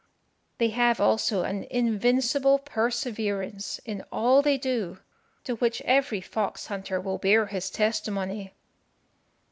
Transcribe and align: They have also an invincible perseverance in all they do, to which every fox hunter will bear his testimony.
They 0.57 0.69
have 0.69 0.99
also 0.99 1.43
an 1.43 1.65
invincible 1.69 2.57
perseverance 2.57 3.79
in 3.85 4.03
all 4.11 4.41
they 4.41 4.57
do, 4.57 4.97
to 5.43 5.57
which 5.57 5.79
every 5.85 6.21
fox 6.21 6.65
hunter 6.65 6.99
will 6.99 7.19
bear 7.19 7.45
his 7.45 7.69
testimony. 7.69 8.55